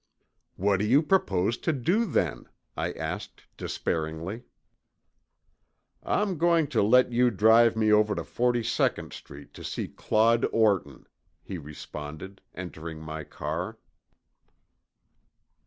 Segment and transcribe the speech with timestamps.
[0.55, 4.41] "What do you propose to do then?" I asked despairingly.
[6.01, 10.45] "I'm going to let you drive me over to Forty second Street to see Claude
[10.51, 11.05] Orton,"
[11.43, 13.77] he responded, entering my car.